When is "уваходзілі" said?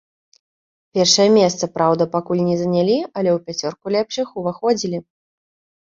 4.45-4.97